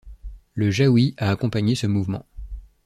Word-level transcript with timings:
Le 0.55 0.71
jawi 0.71 1.13
a 1.19 1.29
accompagné 1.29 1.75
ce 1.75 1.85
mouvement. 1.85 2.25